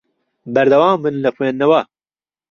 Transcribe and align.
بەردەوام 0.53 0.95
بن 1.03 1.15
لە 1.23 1.29
خوێندنەوە. 1.35 1.81